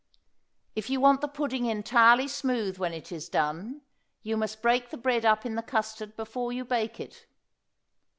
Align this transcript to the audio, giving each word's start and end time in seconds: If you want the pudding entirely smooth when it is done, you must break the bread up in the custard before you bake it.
If 0.75 0.89
you 0.89 0.99
want 0.99 1.21
the 1.21 1.27
pudding 1.27 1.67
entirely 1.67 2.27
smooth 2.27 2.79
when 2.79 2.91
it 2.91 3.11
is 3.11 3.29
done, 3.29 3.81
you 4.23 4.35
must 4.35 4.59
break 4.59 4.89
the 4.89 4.97
bread 4.97 5.25
up 5.25 5.45
in 5.45 5.53
the 5.53 5.61
custard 5.61 6.15
before 6.15 6.51
you 6.51 6.65
bake 6.65 6.99
it. 6.99 7.27